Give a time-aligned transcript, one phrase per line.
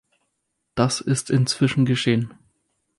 [0.73, 2.33] Das ist inzwischen geschehen.